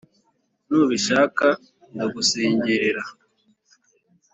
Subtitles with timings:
[0.67, 1.47] nubishaka
[1.93, 3.03] ndagusengerera.